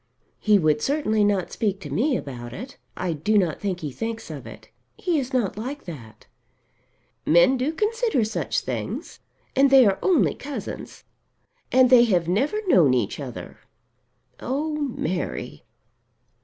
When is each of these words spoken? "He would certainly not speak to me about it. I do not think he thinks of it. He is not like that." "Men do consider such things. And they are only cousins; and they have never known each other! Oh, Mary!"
"He 0.39 0.57
would 0.57 0.81
certainly 0.81 1.23
not 1.23 1.51
speak 1.51 1.79
to 1.81 1.91
me 1.91 2.17
about 2.17 2.53
it. 2.53 2.77
I 2.97 3.13
do 3.13 3.37
not 3.37 3.61
think 3.61 3.81
he 3.81 3.91
thinks 3.91 4.31
of 4.31 4.47
it. 4.47 4.69
He 4.97 5.19
is 5.19 5.31
not 5.31 5.59
like 5.59 5.85
that." 5.85 6.25
"Men 7.23 7.55
do 7.55 7.71
consider 7.71 8.23
such 8.23 8.61
things. 8.61 9.19
And 9.55 9.69
they 9.69 9.85
are 9.85 9.99
only 10.01 10.33
cousins; 10.33 11.03
and 11.71 11.91
they 11.91 12.05
have 12.05 12.27
never 12.27 12.65
known 12.65 12.95
each 12.95 13.19
other! 13.19 13.59
Oh, 14.39 14.71
Mary!" 14.73 15.65